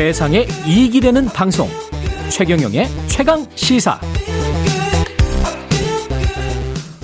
세상에 0.00 0.46
이익이 0.66 1.02
되는 1.02 1.26
방송 1.26 1.68
최경영의 2.30 2.86
최강 3.06 3.44
시사 3.54 4.00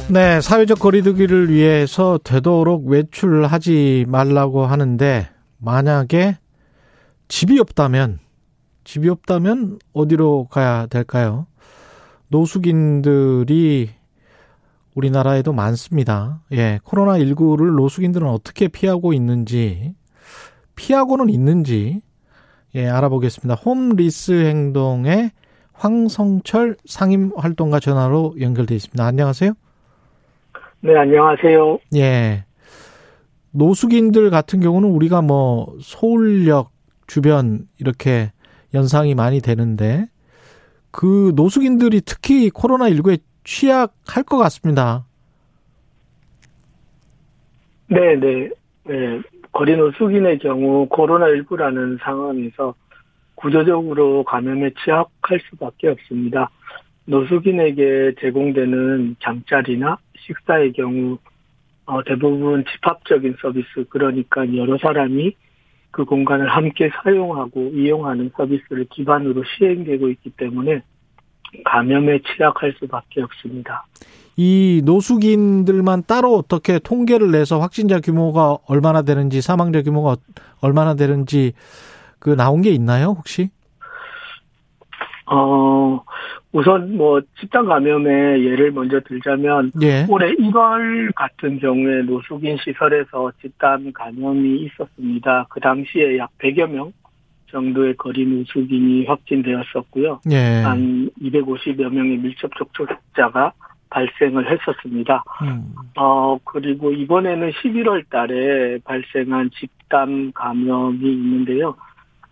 네, 0.08 0.40
사회적 0.40 0.78
거리두기를 0.78 1.50
위해서 1.50 2.18
되도록 2.24 2.86
외출하지 2.86 4.06
말라고 4.08 4.64
하는데 4.64 5.28
만약에 5.58 6.38
집이 7.28 7.60
없다면 7.60 8.18
집이 8.84 9.10
없다면 9.10 9.78
어디로 9.92 10.48
가야 10.50 10.86
될까요? 10.86 11.46
노숙인들이 12.28 13.90
우리나라에도 14.94 15.52
많습니다. 15.52 16.40
예, 16.52 16.80
코로나19를 16.82 17.76
노숙인들은 17.76 18.26
어떻게 18.26 18.68
피하고 18.68 19.12
있는지, 19.12 19.94
피하고는 20.76 21.28
있는지, 21.28 22.00
예, 22.76 22.86
알아보겠습니다. 22.88 23.54
홈리스 23.54 24.32
행동의 24.32 25.30
황성철 25.72 26.76
상임 26.84 27.32
활동가 27.34 27.80
전화로 27.80 28.34
연결돼 28.38 28.74
있습니다. 28.74 29.02
안녕하세요. 29.02 29.52
네, 30.80 30.94
안녕하세요. 30.94 31.78
예. 31.96 32.44
노숙인들 33.52 34.28
같은 34.28 34.60
경우는 34.60 34.90
우리가 34.90 35.22
뭐 35.22 35.74
서울역 35.80 36.70
주변 37.06 37.66
이렇게 37.78 38.30
연상이 38.74 39.14
많이 39.14 39.40
되는데 39.40 40.06
그 40.90 41.32
노숙인들이 41.34 42.02
특히 42.04 42.50
코로나19에 42.50 43.20
취약할 43.44 44.22
것 44.22 44.36
같습니다. 44.36 45.06
네, 47.88 48.16
네. 48.16 48.50
네. 48.84 49.22
거리 49.56 49.74
노숙인의 49.74 50.38
경우 50.40 50.86
코로나19라는 50.90 51.98
상황에서 52.02 52.74
구조적으로 53.36 54.22
감염에 54.22 54.72
취약할 54.84 55.40
수밖에 55.48 55.88
없습니다. 55.88 56.50
노숙인에게 57.06 58.16
제공되는 58.20 59.16
잠자리나 59.18 59.96
식사의 60.18 60.74
경우 60.74 61.16
어, 61.86 62.02
대부분 62.04 62.66
집합적인 62.66 63.36
서비스 63.40 63.86
그러니까 63.88 64.54
여러 64.54 64.76
사람이 64.76 65.34
그 65.90 66.04
공간을 66.04 66.48
함께 66.48 66.90
사용하고 67.02 67.70
이용하는 67.72 68.32
서비스를 68.36 68.84
기반으로 68.90 69.42
시행되고 69.56 70.10
있기 70.10 70.32
때문에 70.36 70.82
감염에 71.64 72.20
취약할 72.20 72.74
수밖에 72.78 73.22
없습니다. 73.22 73.86
이 74.36 74.82
노숙인들만 74.84 76.04
따로 76.06 76.34
어떻게 76.34 76.78
통계를 76.78 77.30
내서 77.30 77.58
확진자 77.58 78.00
규모가 78.00 78.58
얼마나 78.68 79.02
되는지 79.02 79.40
사망자 79.40 79.82
규모가 79.82 80.16
얼마나 80.60 80.94
되는지 80.94 81.54
그 82.18 82.30
나온 82.30 82.60
게 82.60 82.70
있나요 82.70 83.14
혹시? 83.16 83.50
어 85.26 86.02
우선 86.52 86.96
뭐 86.96 87.20
집단 87.40 87.66
감염의 87.66 88.44
예를 88.44 88.72
먼저 88.72 89.00
들자면 89.00 89.72
예. 89.82 90.06
올해 90.08 90.32
1월 90.34 91.12
같은 91.14 91.58
경우에 91.58 92.02
노숙인 92.02 92.56
시설에서 92.58 93.32
집단 93.40 93.92
감염이 93.92 94.66
있었습니다. 94.66 95.46
그 95.48 95.60
당시에 95.60 96.18
약 96.18 96.30
100여 96.38 96.66
명 96.68 96.92
정도의 97.50 97.96
거리 97.96 98.26
노숙인이 98.26 99.06
확진되었었고요. 99.06 100.20
예. 100.30 100.62
한 100.62 101.10
250여 101.20 101.88
명의 101.90 102.18
밀접 102.18 102.50
접촉자가 102.56 103.52
발생을 103.90 104.50
했었습니다. 104.50 105.24
음. 105.42 105.74
어, 105.96 106.38
그리고 106.44 106.92
이번에는 106.92 107.50
11월 107.52 108.08
달에 108.10 108.78
발생한 108.84 109.50
집단 109.58 110.32
감염이 110.32 111.00
있는데요. 111.00 111.76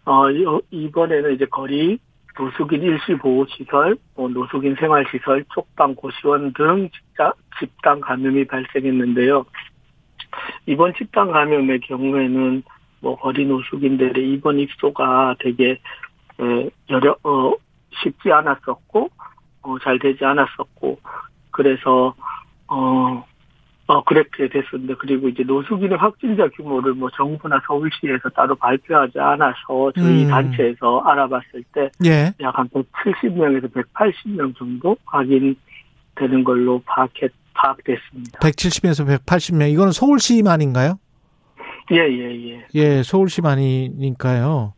어, 0.04 0.26
이번에는 0.70 1.34
이제 1.34 1.46
거리 1.46 1.98
노숙인 2.36 2.82
일시보호시설, 2.82 3.96
뭐 4.16 4.28
노숙인 4.28 4.74
생활시설, 4.74 5.44
쪽방 5.54 5.94
고시원 5.94 6.52
등 6.52 6.88
집단 7.58 8.00
감염이 8.00 8.44
발생했는데요. 8.44 9.44
이번 10.66 10.92
집단 10.94 11.30
감염의 11.30 11.80
경우에는 11.80 12.62
뭐 13.04 13.16
거리 13.16 13.44
노숙인들의 13.44 14.32
입원 14.32 14.58
입소가 14.58 15.36
되게 15.38 15.78
여러 16.88 17.14
어 17.22 17.52
쉽지 18.02 18.32
않았었고 18.32 19.10
어, 19.62 19.76
잘 19.84 19.98
되지 19.98 20.24
않았었고 20.24 20.98
그래서 21.50 22.14
어, 22.66 23.24
어 23.86 24.04
그렇게 24.04 24.48
됐습니다. 24.48 24.94
그리고 24.98 25.28
이제 25.28 25.42
노숙인의 25.42 25.98
확진자 25.98 26.48
규모를 26.48 26.94
뭐 26.94 27.10
정부나 27.10 27.60
서울시에서 27.66 28.30
따로 28.30 28.54
발표하지 28.54 29.20
않아서 29.20 29.92
저희 29.94 30.24
음. 30.24 30.30
단체에서 30.30 31.00
알아봤을 31.00 31.62
때 31.74 31.90
예. 32.06 32.32
약한 32.40 32.66
170명에서 32.70 33.70
180명 33.70 34.56
정도 34.56 34.96
확인되는 35.04 36.42
걸로 36.42 36.80
파악했 36.86 37.30
파악됐습니다. 37.52 38.40
170에서 38.40 39.06
180명 39.06 39.70
이거는 39.70 39.92
서울시만인가요? 39.92 40.98
예, 41.92 41.96
예, 41.96 42.50
예. 42.50 42.66
예, 42.74 43.02
서울시만이니까요. 43.02 44.74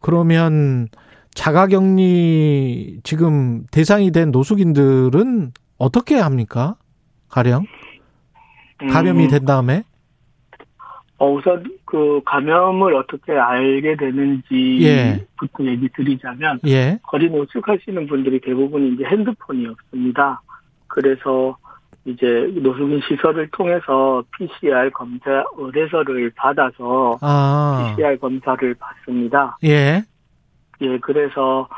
그러면 0.00 0.88
자가격리 1.34 3.00
지금 3.02 3.64
대상이 3.70 4.10
된 4.12 4.30
노숙인들은 4.30 5.52
어떻게 5.78 6.16
합니까? 6.16 6.76
가령? 7.28 7.64
감염이 8.92 9.24
음. 9.24 9.28
된 9.30 9.44
다음에? 9.44 9.84
어, 11.18 11.32
우선 11.32 11.64
그 11.84 12.20
감염을 12.24 12.94
어떻게 12.94 13.32
알게 13.32 13.96
되는지부터 13.96 15.64
예. 15.64 15.70
얘기 15.70 15.88
드리자면 15.94 16.58
예. 16.66 16.98
거리 17.02 17.28
노숙하시는 17.28 18.06
분들이 18.06 18.40
대부분 18.40 18.94
이제 18.94 19.04
핸드폰이 19.04 19.66
없습니다. 19.66 20.40
그래서 20.86 21.56
이제 22.04 22.50
노숙인 22.54 23.00
시설을 23.06 23.48
통해서 23.52 24.22
PCR 24.36 24.90
검사 24.90 25.44
의뢰서를 25.56 26.32
받아서 26.34 27.18
아. 27.20 27.94
PCR 27.96 28.18
검사를 28.18 28.74
받습니다. 28.74 29.58
예. 29.64 30.02
예, 30.82 30.98
그래서 30.98 31.68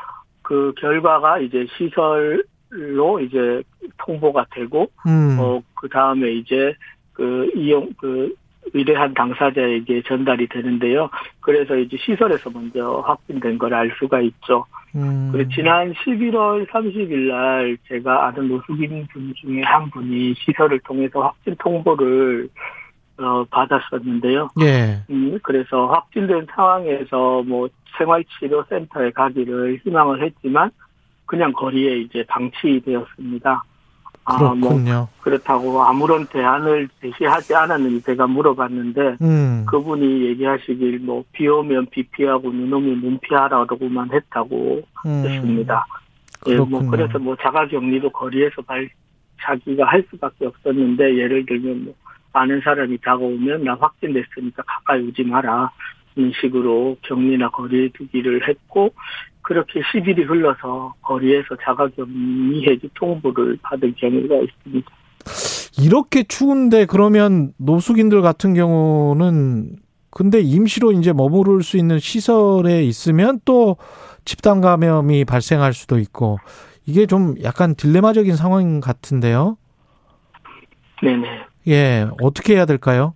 그 0.41 0.73
결과가 0.79 1.39
이제 1.39 1.67
시설로 1.77 3.19
이제 3.21 3.61
통보가 3.97 4.45
되고, 4.51 4.89
음. 5.05 5.37
어, 5.39 5.61
그 5.75 5.89
다음에 5.89 6.31
이제 6.31 6.73
그 7.11 7.49
이용, 7.55 7.89
그 7.97 8.33
의뢰한 8.73 9.13
당사자에게 9.13 10.03
전달이 10.03 10.47
되는데요. 10.47 11.09
그래서 11.41 11.75
이제 11.75 11.97
시설에서 11.99 12.49
먼저 12.49 13.03
확진된 13.05 13.57
걸 13.57 13.73
알 13.73 13.91
수가 13.99 14.21
있죠. 14.21 14.65
음. 14.95 15.29
그리고 15.31 15.49
지난 15.51 15.93
11월 15.93 16.67
30일 16.69 17.29
날 17.29 17.77
제가 17.87 18.27
아는 18.27 18.47
노숙인 18.47 19.07
분 19.07 19.33
중에 19.35 19.61
한 19.63 19.89
분이 19.89 20.35
시설을 20.35 20.79
통해서 20.81 21.21
확진 21.21 21.55
통보를 21.59 22.49
어, 23.17 23.43
받았었는데요. 23.45 24.49
예. 24.61 25.03
음, 25.09 25.39
그래서 25.43 25.87
확진된 25.87 26.47
상황에서 26.55 27.43
뭐 27.43 27.69
생활치료센터에 27.97 29.11
가기를 29.11 29.79
희망을 29.83 30.23
했지만 30.23 30.71
그냥 31.25 31.51
거리에 31.53 31.99
이제 31.99 32.23
방치되었습니다. 32.27 33.63
그렇군요. 34.25 34.91
아, 34.91 34.95
뭐 34.97 35.09
그렇다고 35.21 35.83
아무런 35.83 36.25
대안을 36.27 36.87
제시하지 37.01 37.55
않았는지 37.55 38.03
제가 38.03 38.27
물어봤는데 38.27 39.17
음. 39.21 39.65
그분이 39.67 40.25
얘기하시길 40.27 40.99
뭐 40.99 41.23
비 41.33 41.47
오면 41.47 41.87
비 41.91 42.03
피하고 42.03 42.51
눈 42.51 42.71
오면 42.71 43.01
눈 43.01 43.19
피하라고만 43.19 44.11
했다고 44.13 44.81
음. 45.05 45.25
했습니다. 45.25 45.85
예, 46.47 46.57
뭐 46.57 46.85
그래서 46.89 47.19
뭐 47.19 47.35
자가격리도 47.35 48.09
거리에서 48.11 48.61
발 48.63 48.89
자기가 49.41 49.85
할 49.85 50.03
수밖에 50.09 50.45
없었는데 50.45 51.17
예를 51.17 51.45
들면 51.45 51.85
뭐 51.85 51.93
아는 52.33 52.61
사람이 52.61 52.97
다가오면 52.99 53.63
나 53.63 53.75
확진됐으니까 53.79 54.63
가까이 54.65 55.01
오지 55.07 55.23
마라. 55.23 55.69
이런 56.15 56.31
식으로 56.39 56.97
격리나 57.01 57.49
거리에 57.49 57.89
두기를 57.93 58.47
했고 58.47 58.93
그렇게 59.43 59.81
10일이 59.81 60.27
흘러서 60.27 60.95
거리에서 61.01 61.55
자가격리 61.63 62.65
해지 62.67 62.89
통보를 62.95 63.57
받은 63.61 63.95
경우가 63.97 64.35
있습니다. 64.37 64.89
이렇게 65.79 66.23
추운데 66.23 66.85
그러면 66.85 67.53
노숙인들 67.57 68.21
같은 68.21 68.53
경우는 68.53 69.77
근데 70.09 70.39
임시로 70.39 70.91
이제 70.91 71.11
머무를 71.11 71.63
수 71.63 71.77
있는 71.77 71.99
시설에 71.99 72.83
있으면 72.83 73.39
또 73.45 73.77
집단 74.25 74.61
감염이 74.61 75.25
발생할 75.25 75.73
수도 75.73 75.97
있고 75.99 76.37
이게 76.85 77.05
좀 77.05 77.35
약간 77.43 77.75
딜레마적인 77.75 78.35
상황 78.35 78.79
같은데요. 78.79 79.57
네네. 81.01 81.27
예, 81.67 82.07
어떻게 82.21 82.55
해야 82.55 82.65
될까요? 82.65 83.13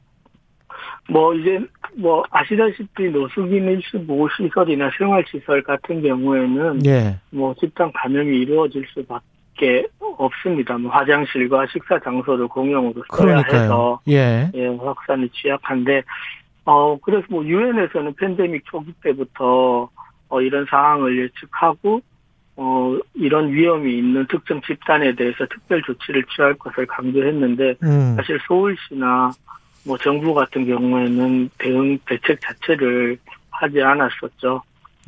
뭐 1.10 1.34
이제 1.34 1.60
뭐 1.96 2.24
아시다시피 2.30 3.10
노숙인 3.10 3.64
일시보호 3.64 4.28
시설이나 4.30 4.90
생활시설 4.98 5.64
같은 5.64 6.02
경우에는 6.02 6.86
예. 6.86 7.18
뭐 7.32 7.54
집단 7.56 7.92
감염이 7.94 8.38
이루어질 8.38 8.86
수밖에 8.94 9.88
없습니다. 10.00 10.78
뭐 10.78 10.92
화장실과 10.92 11.66
식사 11.68 12.00
장소를 12.00 12.48
공용으로 12.48 13.04
써야 13.10 13.42
그러니까요. 13.42 13.62
해서 13.62 14.00
예. 14.10 14.52
예, 14.54 14.68
확산이 14.68 15.30
취약한데 15.30 16.04
어 16.66 16.98
그래서 16.98 17.26
뭐 17.30 17.44
유엔에서는 17.46 18.14
팬데믹 18.16 18.64
초기 18.66 18.92
때부터 19.02 19.90
어, 20.30 20.42
이런 20.42 20.66
상황을 20.70 21.18
예측하고 21.24 22.02
어, 22.58 22.98
이런 23.14 23.52
위험이 23.52 24.00
있는 24.00 24.26
특정 24.28 24.60
집단에 24.62 25.14
대해서 25.16 25.46
특별 25.46 25.82
조치를 25.84 26.24
취할 26.36 26.56
것을 26.56 26.88
강조했는데, 26.88 27.76
음. 27.84 28.16
사실 28.16 28.40
서울시나 28.48 29.30
뭐 29.88 29.98
정부 29.98 30.34
같은 30.34 30.66
경우에는 30.66 31.50
대응 31.58 31.98
대책 32.06 32.40
자체를 32.42 33.18
하지 33.50 33.82
않았었죠. 33.82 34.62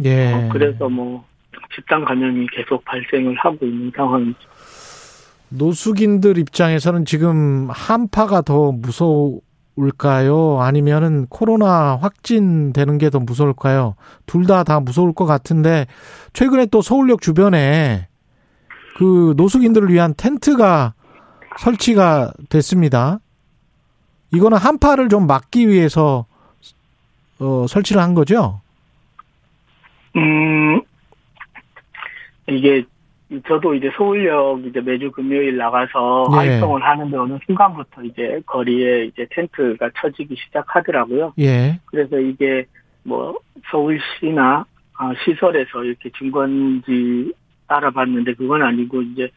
예. 0.06 0.32
어, 0.34 0.50
그래서 0.52 0.88
뭐 0.88 1.26
집단 1.76 2.06
감염이 2.06 2.48
계속 2.56 2.84
발생을 2.86 3.36
하고 3.36 3.66
있는 3.66 3.92
상황이죠. 3.94 4.40
노숙인들 5.50 6.38
입장에서는 6.38 7.04
지금 7.06 7.68
한파가 7.70 8.42
더 8.42 8.72
무서울까요? 8.72 10.62
아니면은 10.62 11.26
코로나 11.28 11.98
확진되는 11.98 12.98
게 13.00 13.10
더 13.10 13.20
무서울까요? 13.20 13.96
둘 14.26 14.46
다다 14.46 14.64
다 14.64 14.80
무서울 14.80 15.14
것 15.14 15.26
같은데 15.26 15.88
최근에 16.34 16.68
또 16.68 16.82
서울역 16.82 17.22
주변에 17.22 18.08
그 18.98 19.34
노숙인들을 19.36 19.90
위한 19.90 20.14
텐트가 20.16 20.94
설치가 21.58 22.32
됐습니다. 22.50 23.20
이거는 24.32 24.58
한파를 24.58 25.10
좀 25.10 25.28
막기 25.28 25.68
위해서 25.68 26.26
어, 27.40 27.66
설치를 27.68 28.02
한 28.02 28.14
거죠? 28.14 28.62
음, 30.16 30.82
이게 32.48 32.84
저도 33.48 33.76
이제 33.76 33.92
서울역 33.96 34.66
이제 34.66 34.82
매주 34.82 35.12
금요일 35.12 35.58
나가서 35.58 36.30
예. 36.32 36.36
활동을 36.36 36.84
하는데 36.84 37.16
어느 37.16 37.38
순간부터 37.46 38.04
이제 38.04 38.42
거리에 38.46 39.06
이제 39.06 39.28
텐트가 39.30 39.92
쳐지기 40.02 40.36
시작하더라고요. 40.36 41.34
예. 41.40 41.80
그래서 41.86 42.20
이게 42.20 42.66
뭐 43.04 43.38
서울시나 43.70 44.66
아, 44.98 45.14
시설에서 45.24 45.84
이렇게 45.84 46.10
증권지 46.18 47.32
알아봤는데 47.68 48.34
그건 48.34 48.64
아니고 48.64 49.04
이제 49.04 49.30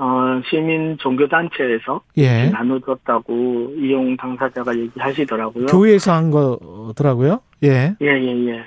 어, 0.00 0.40
시민 0.48 0.96
종교단체에서 0.96 2.00
예. 2.16 2.48
나눠줬다고 2.48 3.74
이용 3.76 4.16
당사자가 4.16 4.74
얘기하시더라고요. 4.74 5.66
교회에서 5.66 6.12
한 6.14 6.30
거더라고요. 6.30 7.40
예. 7.64 7.94
예, 8.00 8.06
예, 8.06 8.46
예. 8.46 8.64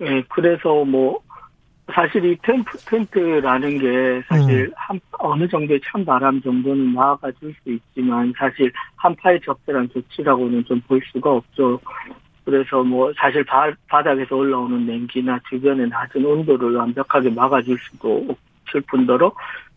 예, 0.00 0.22
그래서 0.28 0.84
뭐, 0.84 1.20
사실 1.94 2.24
이 2.24 2.36
텐트, 2.42 2.76
텐트라는 2.78 3.78
게 3.78 4.22
사실 4.28 4.64
음. 4.66 4.72
한, 4.74 5.00
어느 5.20 5.46
정도의 5.46 5.80
찬바람 5.84 6.42
정도는 6.42 6.94
나아가 6.94 7.30
줄 7.38 7.54
수 7.62 7.70
있지만 7.70 8.32
사실 8.36 8.72
한파에 8.96 9.38
적절한 9.44 9.90
조치라고는 9.90 10.64
좀 10.64 10.80
볼 10.88 11.00
수가 11.12 11.30
없죠. 11.32 11.78
그래서 12.44 12.82
뭐 12.82 13.12
사실 13.16 13.44
바, 13.44 13.70
바닥에서 13.88 14.34
올라오는 14.34 14.84
냉기나 14.84 15.38
주변의 15.48 15.88
낮은 15.88 16.24
온도를 16.24 16.74
완벽하게 16.74 17.30
막아줄 17.30 17.78
수도 17.78 18.26
없을 18.66 18.80
뿐더러 18.88 19.32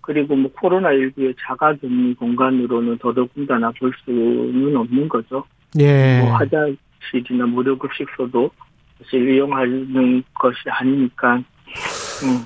그리고 0.09 0.35
뭐 0.35 0.51
코로나19의 0.53 1.35
자가 1.39 1.75
격리 1.75 2.15
공간으로는 2.15 2.97
더더군다나 2.97 3.71
볼 3.79 3.93
수는 4.03 4.75
없는 4.75 5.07
거죠. 5.07 5.43
예. 5.77 6.21
뭐 6.21 6.31
화장실이나 6.33 7.45
무료급식소도 7.45 8.49
사실 8.97 9.35
이용하는 9.35 10.23
것이 10.33 10.57
아니니까. 10.67 11.35
음. 11.35 12.43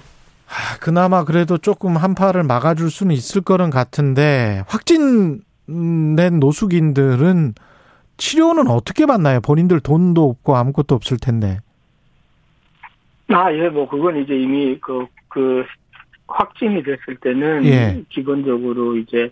그나마 0.82 1.24
그래도 1.24 1.58
조금 1.58 1.96
한파를 1.96 2.44
막아줄 2.44 2.92
수는 2.92 3.16
있을 3.16 3.42
거는 3.42 3.70
같은데 3.70 4.64
확진된 4.68 6.40
노숙인들은 6.42 7.54
치료는 8.18 8.68
어떻게 8.68 9.06
받나요? 9.06 9.40
본인들 9.40 9.80
돈도 9.80 10.22
없고 10.32 10.58
아무것도 10.58 10.96
없을 10.96 11.16
텐데. 11.18 11.60
아, 13.30 13.54
예, 13.54 13.70
뭐, 13.70 13.88
그건 13.88 14.22
이제 14.22 14.36
이미 14.36 14.78
그, 14.82 15.08
그, 15.30 15.64
확진이 16.28 16.84
됐을 16.84 17.16
때는 17.22 17.66
예. 17.66 18.04
기본적으로 18.10 18.98
이제 18.98 19.30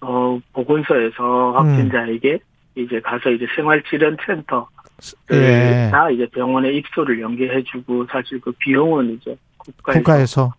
어 0.00 0.40
보건소에서 0.52 1.52
확진자에게 1.52 2.32
음. 2.32 2.82
이제 2.82 3.00
가서 3.00 3.30
이제 3.30 3.46
생활치료센터 3.54 4.68
예. 5.32 5.88
다 5.90 6.10
이제 6.10 6.26
병원에 6.26 6.72
입소를 6.72 7.20
연계해주고 7.20 8.06
사실 8.10 8.40
그 8.40 8.52
비용은 8.52 9.14
이제 9.14 9.36
국가에서, 9.58 9.98
국가에서 9.98 10.54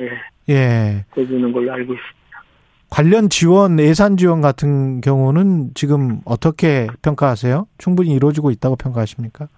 예, 0.00 0.10
예. 0.48 1.04
해주는 1.16 1.52
걸로 1.52 1.72
알고 1.72 1.94
있습니다. 1.94 2.22
관련 2.90 3.30
지원, 3.30 3.78
예산 3.80 4.18
지원 4.18 4.42
같은 4.42 5.00
경우는 5.00 5.70
지금 5.74 6.20
어떻게 6.26 6.88
평가하세요? 7.00 7.66
충분히 7.78 8.10
이루어지고 8.10 8.50
있다고 8.50 8.76
평가하십니까? 8.76 9.48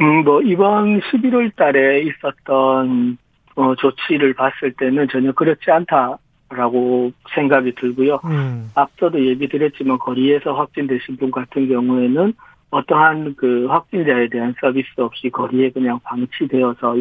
음, 0.00 0.24
뭐, 0.24 0.42
이번 0.42 1.00
11월 1.00 1.54
달에 1.54 2.02
있었던 2.02 3.18
어, 3.56 3.74
조치를 3.74 4.34
봤을 4.34 4.72
때는 4.72 5.08
전혀 5.08 5.32
그렇지 5.32 5.70
않다라고 5.70 7.12
생각이 7.34 7.74
들고요. 7.74 8.20
음. 8.24 8.70
앞서도 8.74 9.24
얘기 9.24 9.48
드렸지만 9.48 9.98
거리에서 9.98 10.54
확진되신 10.54 11.16
분 11.16 11.30
같은 11.30 11.68
경우에는 11.68 12.32
어떠한 12.70 13.36
그 13.36 13.66
확진자에 13.66 14.28
대한 14.28 14.54
서비스 14.60 14.88
없이 14.98 15.30
거리에 15.30 15.70
그냥 15.70 16.00
방치되어서 16.02 16.96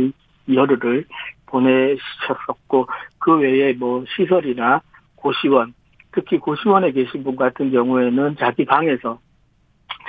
열흘을 0.53 1.05
보내셨었고 1.47 2.88
그 3.17 3.38
외에 3.38 3.73
뭐 3.73 4.03
시설이나 4.15 4.81
고시원 5.15 5.73
특히 6.11 6.38
고시원에 6.38 6.91
계신 6.91 7.23
분 7.23 7.35
같은 7.35 7.71
경우에는 7.71 8.35
자기 8.38 8.65
방에서 8.65 9.19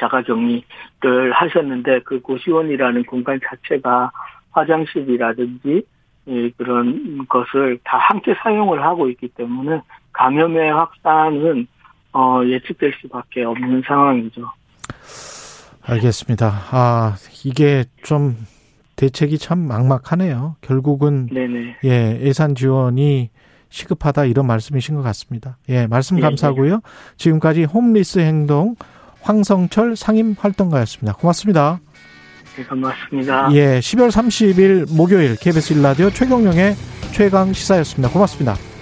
자가격리를 0.00 1.32
하셨는데 1.32 2.00
그 2.00 2.20
고시원이라는 2.20 3.04
공간 3.04 3.40
자체가 3.42 4.10
화장실이라든지 4.50 5.68
예, 5.68 5.82
그런 6.56 7.26
것을 7.28 7.78
다 7.84 7.98
함께 7.98 8.34
사용을 8.42 8.82
하고 8.82 9.08
있기 9.08 9.28
때문에 9.28 9.80
감염의 10.12 10.72
확산은 10.72 11.66
어, 12.12 12.42
예측될 12.44 12.94
수밖에 13.00 13.44
없는 13.44 13.82
상황이죠. 13.86 14.50
알겠습니다. 15.82 16.52
아 16.70 17.16
이게 17.44 17.84
좀 18.02 18.36
대책이 18.96 19.38
참 19.38 19.58
막막하네요. 19.58 20.56
결국은 20.60 21.26
네네. 21.26 21.76
예 21.84 22.20
예산 22.22 22.54
지원이 22.54 23.30
시급하다 23.68 24.26
이런 24.26 24.46
말씀이신 24.46 24.94
것 24.94 25.02
같습니다. 25.02 25.58
예 25.68 25.86
말씀 25.86 26.16
예, 26.18 26.22
감사하고요. 26.22 26.70
예, 26.70 26.74
예. 26.74 27.16
지금까지 27.16 27.64
홈리스 27.64 28.20
행동 28.20 28.76
황성철 29.20 29.96
상임 29.96 30.34
활동가였습니다. 30.38 31.16
고맙습니다. 31.18 31.80
네, 32.56 32.64
고맙습니다. 32.64 33.48
예, 33.52 33.80
12월 33.80 34.10
30일 34.10 34.94
목요일 34.94 35.36
KBS 35.36 35.74
1라디오 35.74 36.14
최경영의 36.14 36.76
최강 37.12 37.52
시사였습니다. 37.52 38.12
고맙습니다. 38.12 38.73